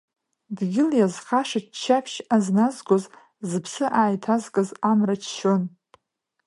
Дгьыл 0.57 0.89
иазхаша 0.95 1.59
ччаԥшь 1.65 2.17
азназгоз, 2.35 3.03
зыԥсы 3.49 3.85
ааиҭазкыз 3.99 4.69
Амра 4.91 5.15
ччон. 5.23 5.63